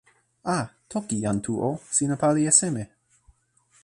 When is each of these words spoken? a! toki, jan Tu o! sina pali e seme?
a! 0.43 0.69
toki, 0.93 1.19
jan 1.25 1.41
Tu 1.47 1.53
o! 1.69 1.71
sina 1.97 2.15
pali 2.21 2.43
e 2.49 2.51
seme? 2.59 2.83